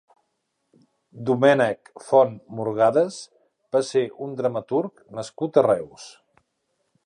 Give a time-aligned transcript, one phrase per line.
[1.29, 3.19] Domènec Font Morgades
[3.77, 6.13] va ser un dramaturg nascut a Reus.